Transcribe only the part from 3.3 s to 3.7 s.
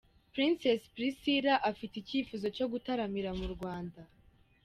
mu